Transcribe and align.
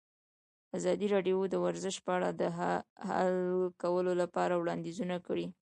ازادي 0.77 1.07
راډیو 1.15 1.37
د 1.49 1.55
ورزش 1.65 1.95
په 2.05 2.11
اړه 2.17 2.29
د 2.41 2.41
حل 3.07 3.37
کولو 3.81 4.11
لپاره 4.21 4.53
وړاندیزونه 4.57 5.15
کړي. 5.27 5.47